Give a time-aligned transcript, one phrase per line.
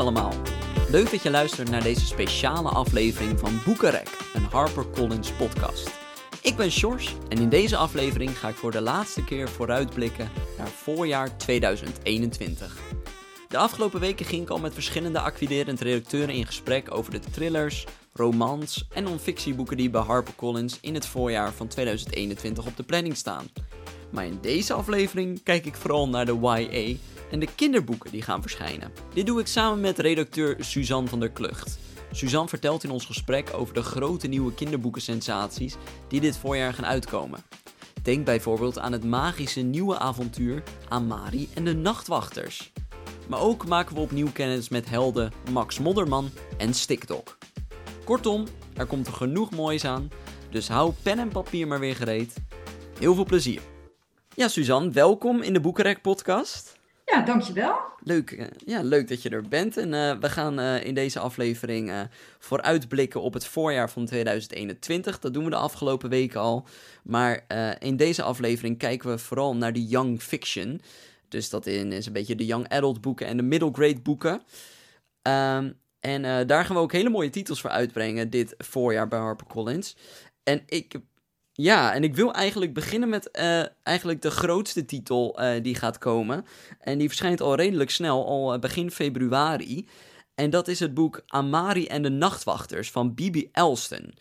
[0.00, 0.32] allemaal.
[0.88, 5.90] Leuk dat je luistert naar deze speciale aflevering van Boekenrek, een HarperCollins podcast.
[6.42, 10.68] Ik ben Sjors en in deze aflevering ga ik voor de laatste keer vooruitblikken naar
[10.68, 12.78] voorjaar 2021.
[13.48, 17.86] De afgelopen weken ging ik al met verschillende acquiderend redacteuren in gesprek over de thrillers,
[18.12, 23.46] romans en non-fictieboeken die bij HarperCollins in het voorjaar van 2021 op de planning staan.
[24.10, 26.96] Maar in deze aflevering kijk ik vooral naar de YA
[27.30, 28.92] en de kinderboeken die gaan verschijnen.
[29.14, 31.78] Dit doe ik samen met redacteur Suzanne van der Klucht.
[32.12, 35.76] Suzanne vertelt in ons gesprek over de grote nieuwe kinderboekensensaties
[36.08, 37.42] die dit voorjaar gaan uitkomen.
[38.02, 42.72] Denk bijvoorbeeld aan het magische nieuwe avontuur Amari en de Nachtwachters.
[43.28, 47.38] Maar ook maken we opnieuw kennis met helden Max Modderman en Stickdog.
[48.04, 50.10] Kortom, er komt er genoeg moois aan,
[50.50, 52.34] dus hou pen en papier maar weer gereed.
[52.98, 53.60] Heel veel plezier.
[54.34, 56.79] Ja, Suzanne, welkom in de Boekenrek podcast.
[57.10, 57.78] Ja, dankjewel.
[58.02, 59.76] Leuk, eh, ja, leuk dat je er bent.
[59.76, 62.00] En uh, we gaan uh, in deze aflevering uh,
[62.38, 65.18] vooruitblikken op het voorjaar van 2021.
[65.18, 66.66] Dat doen we de afgelopen weken al.
[67.02, 67.44] Maar
[67.78, 70.80] in deze aflevering kijken we vooral naar de young fiction.
[71.28, 74.42] Dus dat is een beetje de young adult boeken en de middle grade boeken.
[75.22, 79.96] Um, en daar gaan we ook hele mooie titels voor uitbrengen dit voorjaar bij HarperCollins.
[80.42, 81.00] En ik
[81.62, 85.98] ja, en ik wil eigenlijk beginnen met uh, eigenlijk de grootste titel uh, die gaat
[85.98, 86.44] komen.
[86.78, 89.88] En die verschijnt al redelijk snel, al uh, begin februari.
[90.34, 94.14] En dat is het boek Amari en de Nachtwachters van Bibi Elston.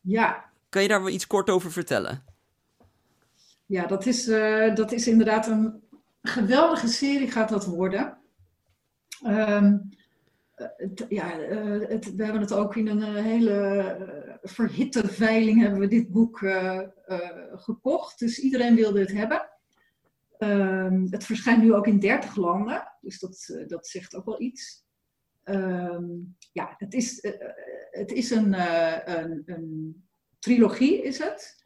[0.00, 0.44] Ja.
[0.68, 2.24] Kan je daar wel iets kort over vertellen?
[3.66, 4.24] Ja, dat is,
[4.74, 5.82] dat is inderdaad een
[6.22, 8.18] geweldige serie gaat dat worden.
[9.26, 9.88] Um,
[11.08, 11.38] ja,
[11.88, 16.38] het, we hebben het ook in een hele verhitte veiling hebben we dit boek
[17.52, 18.18] gekocht.
[18.18, 19.48] Dus iedereen wilde het hebben.
[20.38, 24.84] Um, het verschijnt nu ook in 30 landen, dus dat, dat zegt ook wel iets.
[25.44, 27.18] Um, ja, het is,
[27.90, 28.52] het is een,
[29.18, 29.96] een, een,
[30.38, 31.64] trilogie, is het.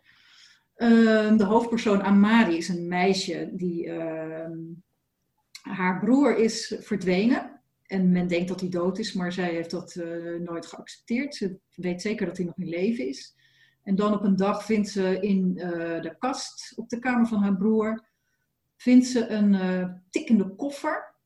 [0.76, 3.92] Um, de hoofdpersoon Amari is een meisje die
[5.62, 7.57] haar broer is verdwenen.
[7.88, 11.34] En men denkt dat hij dood is, maar zij heeft dat uh, nooit geaccepteerd.
[11.34, 13.36] Ze weet zeker dat hij nog in leven is.
[13.82, 17.42] En dan op een dag vindt ze in uh, de kast op de kamer van
[17.42, 18.06] haar broer
[18.76, 21.16] vindt ze een uh, tikkende koffer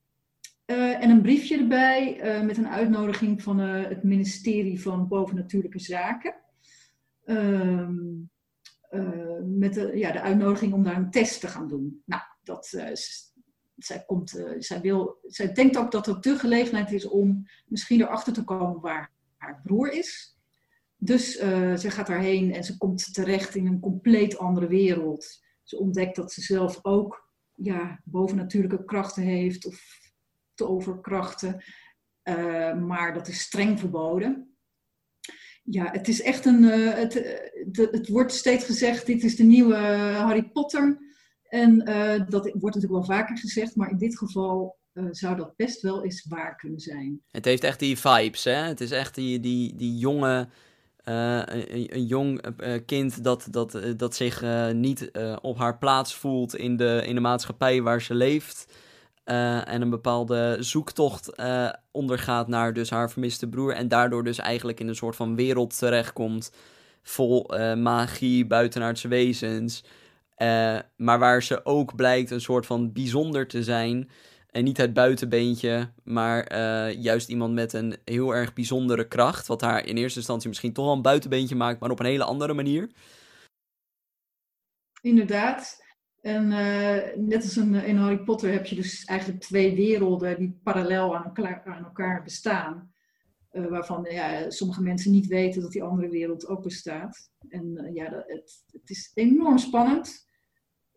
[0.64, 6.34] en een briefje erbij met een uitnodiging van het ministerie van Bovennatuurlijke Zaken.
[7.24, 7.94] Ehm,
[9.58, 12.02] met de, ja, de uitnodiging om daar een test te gaan doen.
[12.06, 12.72] Nou, dat
[13.84, 18.00] zij, komt, uh, zij, wil, zij denkt ook dat het de gelegenheid is om misschien
[18.00, 20.36] erachter te komen waar haar broer is.
[20.96, 25.42] Dus uh, ze gaat daarheen en ze komt terecht in een compleet andere wereld.
[25.62, 30.00] Ze ontdekt dat ze zelf ook ja, bovennatuurlijke krachten heeft of
[30.54, 31.64] toverkrachten.
[32.24, 34.56] Uh, maar dat is streng verboden.
[35.62, 36.62] Ja, het is echt een.
[36.62, 37.14] het,
[37.72, 39.76] het wordt steeds gezegd: dit is de nieuwe
[40.16, 41.11] Harry Potter.
[41.52, 45.56] En uh, dat wordt natuurlijk wel vaker gezegd, maar in dit geval uh, zou dat
[45.56, 47.20] best wel eens waar kunnen zijn.
[47.30, 48.50] Het heeft echt die vibes, hè?
[48.52, 50.48] Het is echt die, die, die jonge,
[51.04, 52.40] uh, een, een, jong
[52.86, 55.10] kind dat, dat, dat zich niet
[55.42, 58.72] op haar plaats voelt in de, in de maatschappij waar ze leeft.
[59.24, 61.42] en een bepaalde zoektocht
[61.90, 63.74] ondergaat naar dus haar vermiste broer.
[63.74, 66.52] En daardoor dus eigenlijk in een soort van wereld terechtkomt
[67.02, 69.84] vol magie, buitenaardse wezens.
[70.42, 74.10] Uh, maar waar ze ook blijkt een soort van bijzonder te zijn.
[74.50, 79.46] En niet het buitenbeentje, maar uh, juist iemand met een heel erg bijzondere kracht.
[79.46, 82.24] Wat haar in eerste instantie misschien toch wel een buitenbeentje maakt, maar op een hele
[82.24, 82.90] andere manier.
[85.00, 85.80] Inderdaad.
[86.20, 91.16] En uh, net als in, Harry Potter heb je dus eigenlijk twee werelden die parallel
[91.16, 92.92] aan elkaar, aan elkaar bestaan.
[93.50, 97.30] waarvan ja, sommige mensen niet weten dat die andere wereld ook bestaat.
[97.48, 100.30] En ja, dat, het, het is enorm spannend.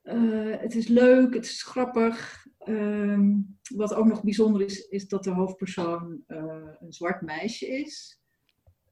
[0.06, 2.46] Uh, het is leuk, het is grappig.
[2.68, 8.20] Um, wat ook nog bijzonder is, is dat de hoofdpersoon uh, een zwart meisje is.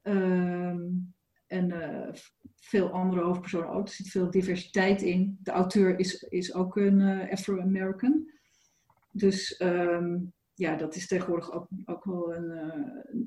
[0.02, 1.14] Um,
[1.46, 2.08] en uh,
[2.60, 3.86] veel andere hoofdpersonen ook.
[3.86, 5.38] Er zit veel diversiteit in.
[5.42, 8.30] De auteur is, is ook een Afro-American.
[9.10, 12.50] Dus um, ja, dat is tegenwoordig ook, ook wel een,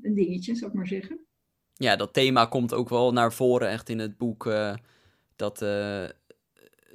[0.02, 1.26] een dingetje, zou ik maar zeggen.
[1.74, 4.44] Ja, dat thema komt ook wel naar voren echt in het boek.
[5.36, 5.62] dat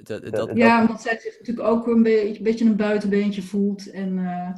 [0.02, 3.90] dat, dat, ja, omdat zij zich natuurlijk ook een beetje, een, beetje een buitenbeentje voelt
[3.90, 4.54] en uh,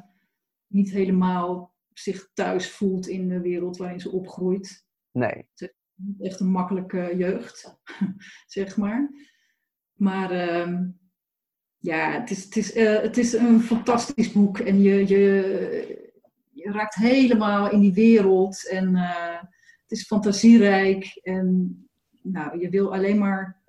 [0.67, 4.85] niet helemaal zich thuis voelt in de wereld waarin ze opgroeit.
[5.13, 5.49] Nee.
[5.55, 7.77] Het is echt een makkelijke jeugd,
[8.47, 9.11] zeg maar.
[9.93, 10.79] Maar uh,
[11.79, 16.15] ja, het is, het, is, uh, het is een fantastisch boek en je, je,
[16.53, 21.21] je raakt helemaal in die wereld en het is fantasierijk.
[21.23, 21.79] En
[22.23, 23.63] nou, je wil alleen maar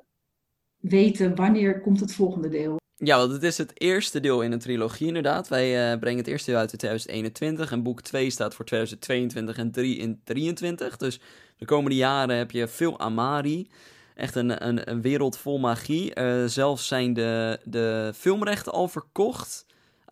[0.89, 2.77] weten wanneer komt het volgende deel.
[2.99, 5.47] Ja, want het is het eerste deel in een trilogie inderdaad.
[5.47, 9.57] Wij uh, brengen het eerste deel uit in 2021 en boek 2 staat voor 2022
[9.57, 10.97] en 3 in 23.
[10.97, 11.19] Dus
[11.57, 13.69] de komende jaren heb je veel Amari.
[14.15, 16.19] Echt een, een, een wereld vol magie.
[16.19, 19.65] Uh, zelfs zijn de, de filmrechten al verkocht.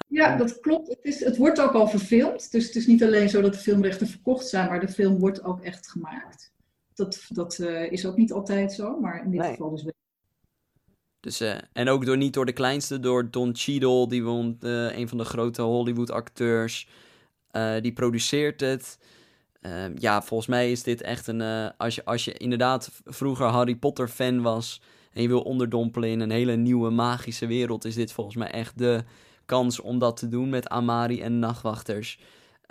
[0.08, 0.88] Ja, dat klopt.
[0.88, 2.52] Het, is, het wordt ook al verfilmd.
[2.52, 5.44] Dus het is niet alleen zo dat de filmrechten verkocht zijn, maar de film wordt
[5.44, 6.52] ook echt gemaakt.
[6.94, 9.50] Dat, dat uh, is ook niet altijd zo, maar in dit nee.
[9.50, 9.94] geval dus wel.
[11.26, 14.98] Dus, uh, en ook door, niet door de kleinste, door Don Cheadle, die woont, uh,
[14.98, 16.88] een van de grote Hollywood-acteurs.
[17.82, 19.00] die produceert het.
[19.62, 21.42] Ehm, ja, volgens mij is dit echt een.
[21.78, 24.82] als, je, als je inderdaad vroeger Harry Potter-fan was.
[25.14, 27.86] en je wil onderdompelen in een hele nieuwe magische wereld.
[27.86, 29.04] is dit volgens mij echt de
[29.46, 32.20] kans om dat te doen met Amari en Nachtwachters.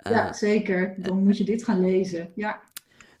[0.03, 0.95] ja, zeker.
[0.97, 2.29] Dan moet je dit gaan lezen.
[2.35, 2.61] Ja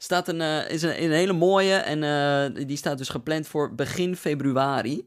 [0.05, 3.75] staat een, uh, is een, een, hele mooie en uh, die staat dus gepland voor
[3.75, 5.05] begin februari.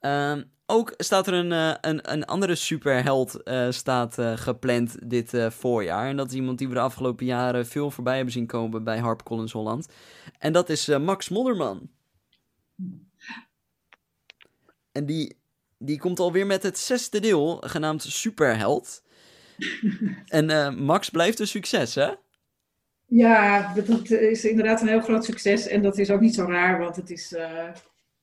[0.00, 0.36] Uh,
[0.66, 3.40] ook staat er een, uh, een, een andere superheld
[3.70, 6.08] staat, gepland dit voorjaar.
[6.08, 8.98] En dat is iemand die we de afgelopen jaren veel voorbij hebben zien komen bij
[8.98, 9.88] HarperCollins Holland.
[10.38, 11.90] En dat is Max Modderman.
[14.92, 15.38] En die,
[15.78, 19.02] die komt alweer met het zesde deel, genaamd Superheld.
[20.26, 22.10] en Max blijft een succes, hè?
[23.06, 25.66] Ja, dat is inderdaad een heel groot succes.
[25.66, 27.72] En dat is ook niet zo raar, want het is, uh,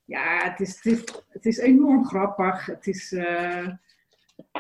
[0.06, 2.66] ja, het is, het, is, het is enorm grappig.
[2.66, 3.68] Het is, uh,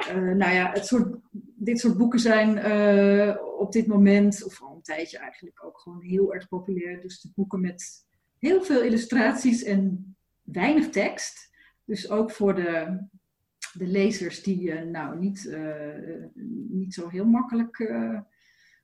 [0.09, 1.15] uh, nou ja, het soort,
[1.55, 2.49] dit soort boeken zijn
[3.57, 7.01] op dit moment, of al een tijdje eigenlijk, ook gewoon heel erg populair.
[7.01, 8.05] Dus de boeken met
[8.39, 11.51] heel veel illustraties en weinig tekst.
[11.85, 13.03] Dus ook voor de,
[13.73, 15.57] de lezers die nou niet,
[16.69, 17.77] niet zo heel makkelijk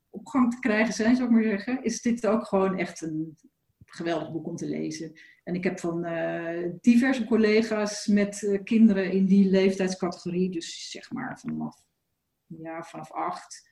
[0.10, 3.38] opgang te krijgen zijn, zou ik maar zeggen, is dit ook gewoon echt een
[3.86, 5.20] geweldig boek om te lezen.
[5.44, 11.12] En ik heb van uh, diverse collega's met uh, kinderen in die leeftijdscategorie, dus zeg
[11.12, 11.84] maar vanaf,
[12.46, 13.68] ja, vanaf acht.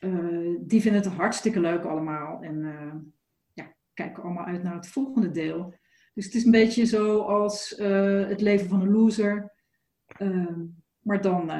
[0.00, 3.14] Uh, die vinden het hartstikke leuk allemaal en
[3.52, 5.74] ja, kijken allemaal uit naar het volgende deel.
[6.14, 7.74] Dus het is een beetje zoals
[8.28, 9.52] het leven van een loser,
[10.06, 10.64] ehm,
[11.00, 11.50] maar dan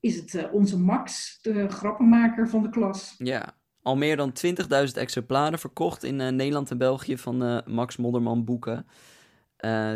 [0.00, 3.14] is het uh, onze Max, de grappenmaker van de klas.
[3.18, 4.56] Ja, al meer dan 20.000
[4.94, 8.86] exemplaren verkocht in uh, Nederland en België van uh, Max Modderman boeken.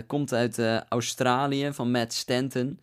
[0.07, 0.59] komt uit
[0.89, 2.81] Australië van Matt Stanton.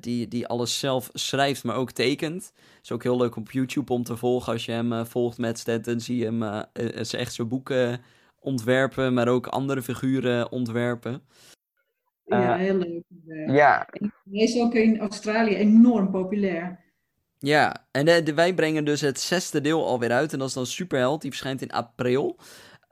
[0.00, 2.52] die, die alles zelf schrijft, maar ook tekent.
[2.82, 4.52] Is ook heel leuk op YouTube om te volgen.
[4.52, 6.42] Als je hem volgt, Matt Stanton, zie je hem
[6.92, 8.00] echt zijn boeken
[8.38, 11.22] ontwerpen, maar ook andere figuren ontwerpen.
[12.26, 13.02] Ja, eh, heel leuk.
[13.46, 13.88] Ja.
[14.30, 16.84] Hij is ook in Australië enorm populair.
[17.38, 20.32] Ja, en de, wij brengen dus het zesde deel alweer uit.
[20.32, 21.20] En dat is dan Superheld.
[21.20, 22.38] Die verschijnt in april.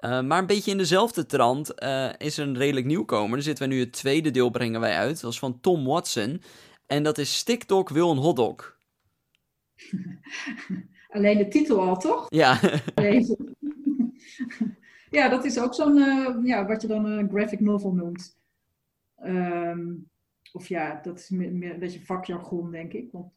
[0.01, 3.31] Uh, maar een beetje in dezelfde trant uh, is er een redelijk nieuwkomer.
[3.31, 5.21] Dan zitten we nu het tweede deel brengen wij uit.
[5.21, 6.43] Dat is van Tom Watson.
[6.87, 8.79] En dat is Stickdog wil een hotdog.
[11.15, 12.27] Alleen de titel al, toch?
[12.29, 12.61] Ja.
[15.11, 18.37] ja, dat is ook zo'n, uh, ja, wat je dan een graphic novel noemt.
[19.25, 20.11] Um,
[20.53, 23.13] of ja, dat is meer, meer, een beetje vakjargon, denk ik.
[23.13, 23.33] Want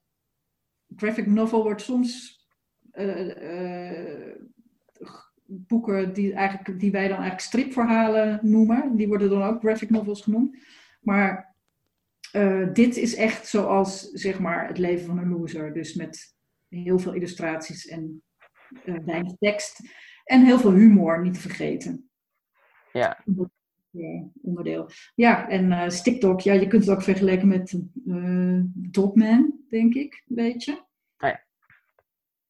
[0.95, 2.41] graphic novel wordt soms
[2.93, 4.35] uh, uh,
[5.45, 8.95] boeken die, eigenlijk, die wij dan eigenlijk stripverhalen noemen.
[8.95, 10.57] Die worden dan ook graphic novels genoemd.
[11.01, 11.55] Maar
[12.33, 15.73] uh, dit is echt zoals zeg maar, het leven van een loser.
[15.73, 16.35] Dus met
[16.67, 18.23] heel veel illustraties en
[19.05, 19.81] weinig tekst.
[20.23, 22.09] En heel veel humor, niet te vergeten.
[22.93, 23.23] Ja
[24.41, 24.89] onderdeel.
[25.15, 30.23] Ja, en uh, TikTok, ja, je kunt het ook vergelijken met uh, Dogman, denk ik,
[30.27, 30.71] een beetje.
[31.17, 31.43] Oh ja.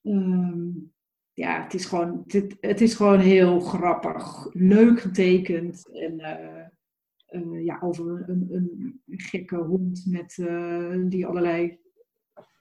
[0.02, 0.92] Um,
[1.34, 6.14] ja, het is, gewoon, het, het, is gewoon heel grappig, leuk getekend en
[7.32, 10.36] uh, ja, over een, een, gekke hond met,
[11.12, 11.80] die allerlei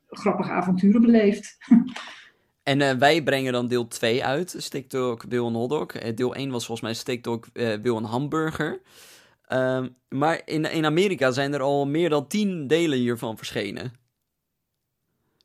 [0.09, 1.57] grappige avonturen beleeft.
[2.69, 6.03] En uh, wij brengen dan deel 2 uit, Stickdog wil een hotdog.
[6.03, 8.81] Uh, deel 1 was volgens mij Stickdog uh, wil een hamburger.
[9.47, 13.93] Ehm, maar in, in Amerika zijn er al meer dan 10 delen hiervan verschenen.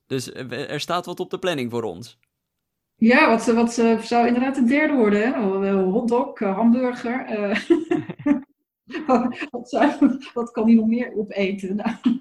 [0.07, 2.19] Dus er staat wat op de planning voor ons.
[2.95, 3.73] Ja, wat, wat
[4.03, 5.71] zou inderdaad het derde worden, hè?
[5.73, 7.25] Hotdog, hamburger.
[9.51, 9.97] wat,
[10.33, 11.81] wat, kan hij nog meer opeten?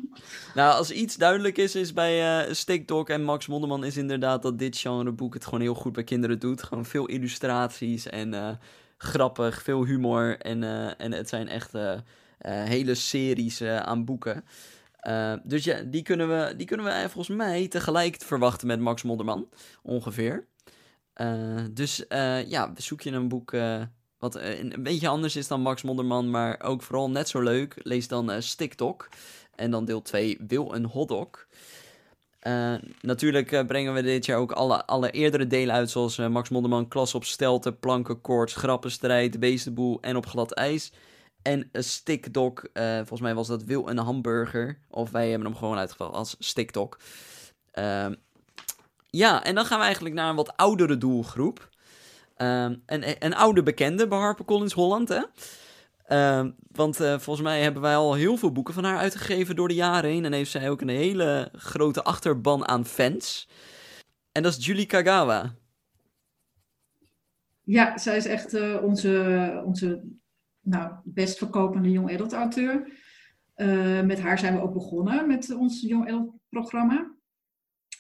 [0.54, 0.76] Nou.
[0.76, 4.76] als iets duidelijk is, is bij uh, Dog en Max Mondeman is inderdaad dat dit
[4.76, 6.62] genreboek het gewoon heel goed bij kinderen doet.
[6.62, 8.50] Gewoon veel illustraties en uh,
[8.96, 10.38] grappig, veel humor.
[10.38, 11.72] En, uh, en het zijn echt
[12.38, 14.44] hele series aan boeken.
[15.42, 19.48] Dus ja, die kunnen, we, die kunnen we volgens mij tegelijk verwachten met Max Modderman,
[19.82, 20.46] ongeveer.
[21.70, 22.04] Dus
[22.46, 23.52] ja, zoek je een boek
[24.20, 27.74] wat een, een, beetje anders is dan Max Modderman, maar ook vooral net zo leuk.
[27.82, 29.08] Lees dan Sticktok.
[29.54, 31.46] En dan deel 2, Wil een hotdog.
[32.42, 36.28] Uh, natuurlijk uh, brengen we dit jaar ook alle, alle eerdere delen uit, zoals uh,
[36.28, 40.92] Max Modderman, Klas op Stelten, Plankenkoorts, Grappenstrijd, Beestenboel en Op Glad IJs.
[41.42, 45.78] En een stickdog, volgens mij was dat Wil een hamburger, of wij hebben hem gewoon
[45.78, 46.98] uitgevallen als stickdog.
[47.70, 48.14] Ehm,
[49.10, 51.68] ja, en dan gaan we eigenlijk naar een wat oudere doelgroep.
[52.40, 55.22] Ehm, een, een oude bekende bij HarperCollins Holland, hè.
[56.08, 59.68] Uh, want uh, volgens mij hebben wij al heel veel boeken van haar uitgegeven door
[59.68, 60.24] de jaren heen.
[60.24, 63.48] En heeft zij ook een hele grote achterban aan fans.
[64.32, 65.54] En dat is Julie Kagawa.
[67.62, 70.02] Ja, zij is echt uh, onze, onze
[70.60, 72.92] nou, best verkopende young adult auteur.
[73.56, 77.14] Uh, met haar zijn we ook begonnen met ons young adult programma.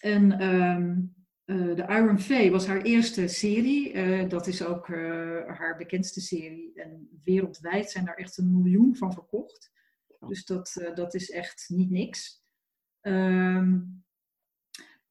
[0.00, 1.14] En um,
[1.50, 3.92] uh, de Iron Fey was haar eerste serie.
[3.92, 4.98] Uh, dat is ook uh,
[5.46, 6.72] haar bekendste serie.
[6.74, 9.72] En wereldwijd zijn daar echt een miljoen van verkocht.
[10.20, 12.42] Dus dat, dat is echt niet niks.
[13.02, 14.04] Um,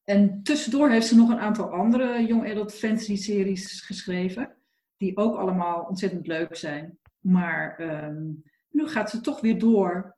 [0.04, 4.58] en tussendoor heeft ze nog een aantal andere young adult fantasy series geschreven.
[4.98, 7.00] Die ook allemaal ontzettend leuk zijn.
[7.20, 10.18] Maar um, nu gaat ze toch weer door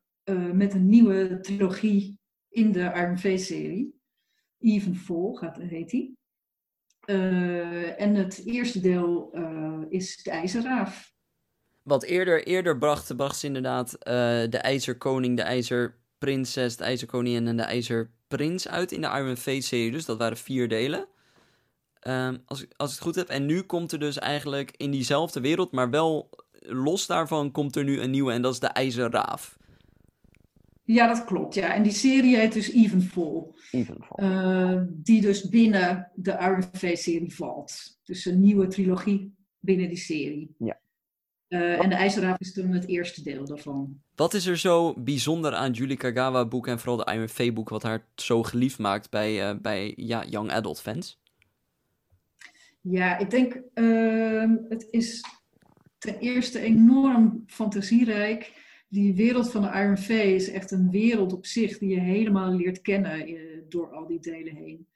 [0.53, 4.00] met een nieuwe trilogie in de Iron Fey serie.
[4.61, 6.17] Even Fall gaat, heet die.
[7.05, 11.13] Uh, en het eerste deel uh, is de IJzerraaf.
[11.83, 14.03] Want eerder, eerder bracht, bracht ze inderdaad uh,
[14.49, 19.91] de IJzerkoning, de IJzerprinses, de IJzerkoningin en de IJzerprins uit in de Iron Fate-serie.
[19.91, 21.07] Dus dat waren vier delen.
[22.07, 23.27] Um, als, als ik het goed heb.
[23.27, 27.83] En nu komt er dus eigenlijk in diezelfde wereld, maar wel los daarvan, komt er
[27.83, 29.57] nu een nieuwe en dat is de IJzerraaf.
[30.83, 31.53] Ja, dat klopt.
[31.53, 31.73] Ja.
[31.73, 33.43] En die serie heet dus Evenfall.
[33.71, 34.25] Evenfall.
[34.25, 37.99] Uh, die dus binnen de Iron Fey-serie valt.
[38.03, 40.55] Dus een nieuwe trilogie binnen die serie.
[40.57, 40.79] Ja.
[41.47, 44.01] Uh, en de IJzerraaf is dan het eerste deel daarvan.
[44.15, 47.69] Wat is er zo bijzonder aan Julie Kagawa boek en vooral de Iron Fey boek
[47.69, 51.21] wat haar zo geliefd maakt bij, uh, bij ja, young adult fans?
[52.81, 55.23] Ja, ik denk uh, het is
[55.97, 58.51] ten eerste enorm fantasierijk
[58.91, 62.81] die wereld van de Fey is echt een wereld op zich die je helemaal leert
[62.81, 64.87] kennen uh, door al die delen heen.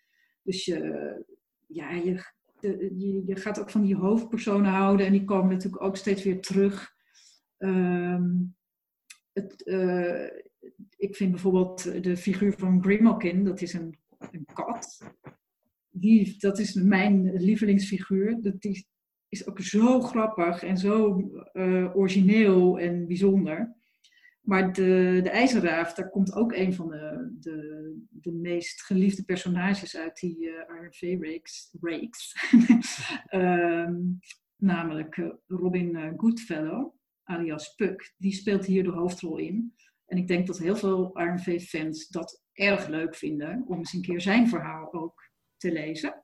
[0.44, 1.24] Dus je,
[1.68, 2.24] ja, je,
[2.60, 6.42] je, je, gaat ook van die hoofdpersonen houden en die komen natuurlijk ook steeds weer
[6.42, 6.94] terug.
[7.58, 8.56] Um,
[9.34, 10.30] het, uh,
[10.98, 13.98] ik vind bijvoorbeeld de figuur van Grimalkin, dat is een,
[14.32, 15.12] een kat.
[15.90, 18.42] Die, dat is mijn lievelingsfiguur.
[18.42, 18.88] Dat die
[19.30, 21.22] is ook zo grappig en zo
[21.54, 23.84] uh, origineel en bijzonder.
[24.46, 29.98] Maar de, de IJzerraaf, daar komt ook een van de, de, de meest geliefde personages
[29.98, 32.36] uit die uh, Iron Fey-reeks.
[33.32, 34.20] um,
[34.72, 38.14] namelijk uh, Robin uh, Goodfellow, alias Puck.
[38.18, 39.74] Die speelt hier de hoofdrol in.
[40.06, 44.02] En ik denk dat heel veel Iron Fey-fans dat erg leuk vinden om eens een
[44.02, 46.24] keer zijn verhaal ook te lezen.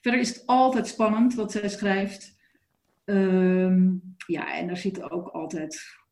[0.00, 2.36] Verder is het altijd spannend wat zij schrijft.
[3.04, 6.02] Um, ja, en daar zitten ook altijd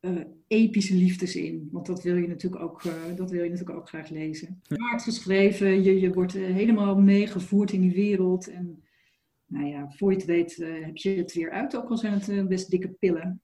[0.00, 1.68] uh, epische liefdes in.
[1.72, 4.62] Want dat wil je natuurlijk ook, uh, dat wil je natuurlijk ook graag lezen.
[4.76, 8.48] Hard geschreven, je, je wordt uh, helemaal meegevoerd in die wereld.
[8.48, 8.82] En
[9.46, 12.48] nou ja, voor je het weet heb je het weer uit, ook al zijn het
[12.48, 13.42] best dikke pillen.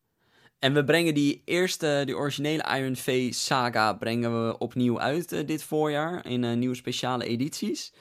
[0.58, 5.62] En we brengen die eerste, die originele Iron Fey saga, brengen we opnieuw uit dit
[5.62, 7.92] voorjaar in nieuwe speciale edities.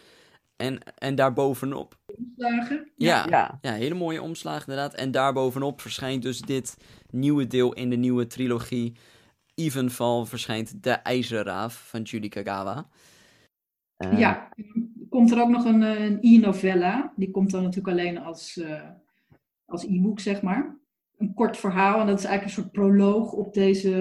[0.56, 2.00] En, en daarbovenop.
[2.06, 2.92] Omslagen?
[2.96, 3.58] Ja, ja.
[3.62, 4.94] ja, hele mooie omslagen inderdaad.
[4.94, 6.78] En daarbovenop verschijnt dus dit
[7.10, 8.96] nieuwe deel in de nieuwe trilogie.
[9.56, 12.88] Evenval verschijnt De IJzerraaf van Judy Kagawa.
[13.98, 14.20] Uh...
[14.20, 14.50] Ja,
[15.10, 17.14] komt er ook nog een, een e-novella.
[17.16, 18.90] Die komt dan natuurlijk alleen als, uh,
[19.66, 20.78] als e-book, zeg maar.
[21.18, 22.00] Een kort verhaal.
[22.00, 23.92] En dat is eigenlijk een soort proloog op deze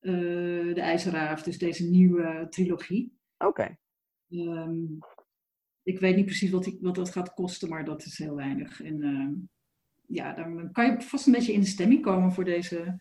[0.00, 1.42] uh, De IJzerraaf.
[1.42, 3.18] Dus deze nieuwe trilogie.
[3.38, 3.48] Oké.
[3.48, 3.78] Okay.
[4.28, 4.98] Um,
[5.82, 8.82] ik weet niet precies wat, die, wat dat gaat kosten, maar dat is heel weinig.
[8.82, 9.28] En uh,
[10.06, 13.00] ja, dan kan je vast een beetje in de stemming komen voor deze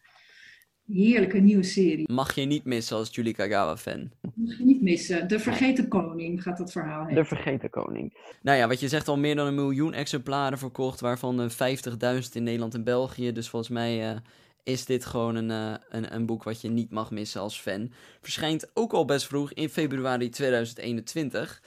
[0.85, 2.11] heerlijke nieuwe serie.
[2.11, 4.11] Mag je niet missen als Julie Kagawa-fan.
[4.35, 5.27] Mag je niet missen.
[5.27, 7.23] De Vergeten Koning gaat dat verhaal heten.
[7.23, 8.17] De Vergeten Koning.
[8.41, 12.31] Nou ja, wat je zegt al meer dan een miljoen exemplaren verkocht, waarvan uh, 50.000
[12.33, 13.31] in Nederland en België.
[13.31, 14.11] Dus volgens mij...
[14.11, 14.17] Uh,
[14.63, 17.91] is dit gewoon een, uh, een, een boek wat je niet mag missen als fan.
[18.21, 21.61] Verschijnt ook al best vroeg in februari 2021.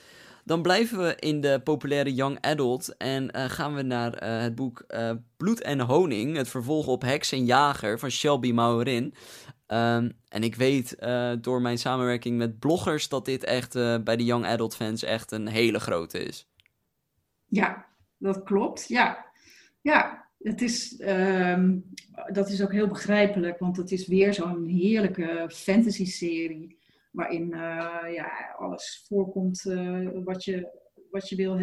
[0.44, 4.54] Dan blijven we in de populaire young adult en uh, gaan we naar uh, het
[4.54, 9.14] boek uh, Bloed en Honing, het vervolg op Heks en Jager van Shelby Maurin.
[9.66, 10.96] Ehm, en ik weet
[11.40, 13.72] door mijn samenwerking met bloggers dat dit echt
[14.04, 16.48] bij de young adult fans echt een hele grote is.
[17.46, 17.86] Ja,
[18.18, 18.88] dat klopt.
[18.88, 19.26] Ja,
[19.80, 21.84] ja het is, um,
[22.32, 26.78] dat is ook heel begrijpelijk, want het is weer zo'n heerlijke fantasy-serie
[27.14, 29.62] waarin uh, ja, alles voorkomt
[30.25, 30.68] wat, je,
[31.11, 31.59] wat, je wil,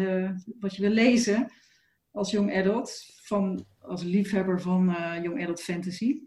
[0.60, 1.52] wat je wil lezen
[2.10, 4.84] als young adult, van, als liefhebber van
[5.22, 6.20] young adult fantasy.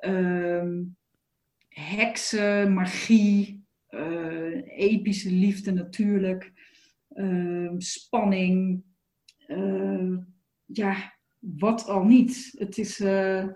[0.00, 0.96] Um,
[1.68, 3.64] heksen, magie,
[4.64, 6.52] epische liefde natuurlijk,
[7.14, 8.84] uh, spanning,
[10.66, 12.52] ja, wat al niet.
[12.58, 13.46] Het is, eh,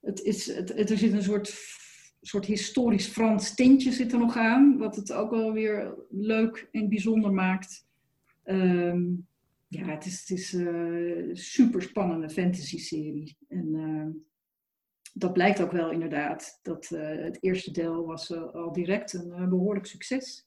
[0.00, 1.54] het is, het, er zit een soort,
[2.26, 6.88] soort historisch Frans tintje zit er nog aan, wat het ook wel weer leuk en
[6.88, 7.86] bijzonder maakt.
[8.44, 9.26] Um,
[9.68, 13.36] ja, het is, het is een super spannende fantasy-serie.
[13.48, 14.24] En
[15.14, 16.58] dat blijkt ook wel inderdaad.
[16.62, 20.46] Dat uh, het eerste deel was uh, al direct een uh, behoorlijk succes.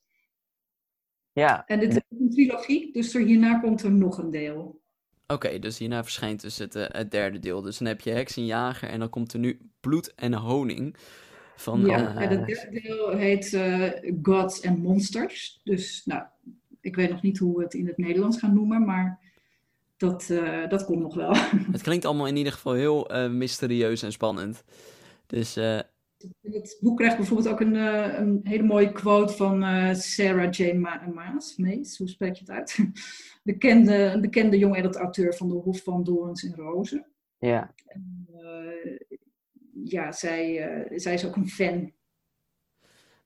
[1.32, 1.66] Ja.
[1.66, 4.82] En dit is een trilogie, dus er hierna komt er nog een deel.
[5.28, 7.62] Oké, okay, dus hierna verschijnt dus het, het, derde deel.
[7.62, 10.96] Dus dan heb je Heksenjager en dan komt er nu Bloed en Honing.
[11.60, 13.60] Van, ja, en het derde deel heet
[14.22, 15.62] Gods and Monsters.
[15.64, 16.24] Dus nou,
[16.82, 19.20] ik weet nog niet hoe we het in het Nederlands gaan noemen, maar
[19.98, 21.36] dat, uh, dat komt nog wel.
[21.72, 24.64] Het klinkt allemaal in ieder geval heel uh, mysterieus en spannend.
[25.26, 25.80] Dus, uh...
[26.42, 29.62] Het boek krijgt bijvoorbeeld ook een, een hele mooie quote van
[29.96, 31.56] Sarah Jane Ma Maas.
[31.58, 32.78] Mees, hoe spreek je het uit?
[33.44, 37.06] bekende, een bekende jong adult auteur van de Hof van Dorens en Rozen.
[37.38, 37.74] Ja.
[37.86, 38.28] En,
[39.84, 41.92] ja, zij, zij is ook een fan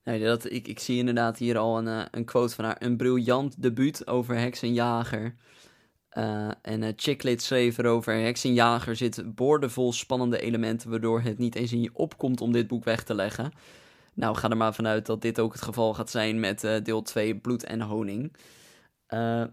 [0.04, 2.76] Nee, dat, ik, ik zie inderdaad hier al een, een quote van haar.
[2.80, 5.36] Een briljant debuut over heksenjager.
[6.18, 11.72] Uh, en uh, Chicklit schreef erover: Heksenjager zit boordevol spannende elementen, waardoor het niet eens
[11.72, 13.52] in je opkomt om dit boek weg te leggen.
[14.14, 17.36] Nou, ga er maar vanuit dat dit ook het geval gaat zijn met deel 2,
[17.36, 18.36] Bloed en Honing.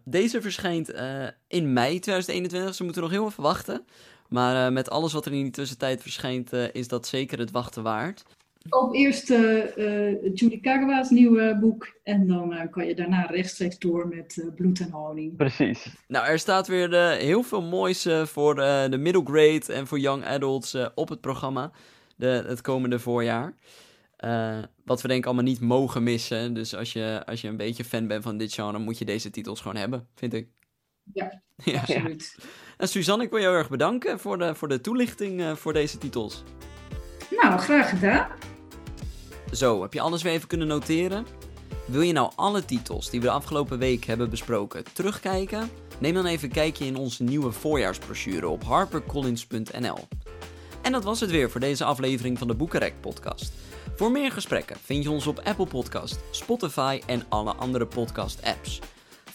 [0.04, 0.88] deze verschijnt
[1.46, 3.84] in mei 2021, ze moeten nog heel even wachten.
[4.28, 8.24] Maar met alles wat er in die tussentijd verschijnt, is dat zeker het wachten waard.
[8.70, 11.92] Op eerst uh, Julie Kagawa's nieuwe boek.
[12.02, 15.36] En dan uh, kan je daarna rechtstreeks door met uh, Bloed en Honing.
[15.36, 15.88] Precies.
[16.08, 18.54] Nou, er staat weer heel veel moois voor
[18.90, 21.70] de middle grade en voor young adults op het programma.
[22.16, 23.54] De, het komende voorjaar.
[24.84, 26.54] wat we denk ik allemaal niet mogen missen.
[26.54, 29.30] Dus als je, als je een beetje fan bent van dit genre, moet je deze
[29.30, 30.48] titels gewoon hebben, vind ik.
[31.14, 31.80] Ja, ja.
[31.80, 32.36] absoluut.
[32.76, 36.42] En Suzanne, ik wil jou erg bedanken voor de, voor de toelichting voor deze titels.
[37.30, 38.28] Nou, graag gedaan.
[39.52, 41.26] Zo, heb je alles weer even kunnen noteren?
[41.86, 45.70] Wil je nou alle titels die we de afgelopen week hebben besproken terugkijken?
[45.98, 50.08] Neem dan even een kijkje in onze nieuwe voorjaarsbrochure op harpercollins.nl.
[50.82, 53.52] En dat was het weer voor deze aflevering van de Boekenrek podcast.
[53.96, 58.80] Voor meer gesprekken vind je ons op Apple Podcast, Spotify en alle andere podcast apps.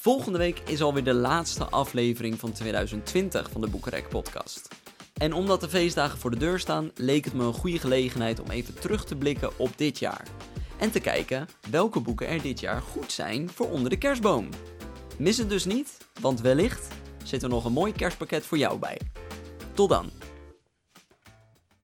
[0.03, 4.67] Volgende week is alweer de laatste aflevering van 2020 van de Boekenrek podcast.
[5.13, 8.49] En omdat de feestdagen voor de deur staan, leek het me een goede gelegenheid om
[8.49, 10.27] even terug te blikken op dit jaar.
[10.77, 14.49] En te kijken welke boeken er dit jaar goed zijn voor onder de kerstboom.
[15.17, 16.87] Mis het dus niet, want wellicht
[17.23, 18.99] zit er nog een mooi kerstpakket voor jou bij.
[19.73, 20.32] Tot dan!